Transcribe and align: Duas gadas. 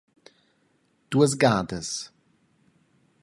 Duas 1.11 1.35
gadas. 1.35 2.09